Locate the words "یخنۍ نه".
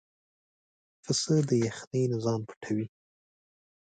1.65-2.17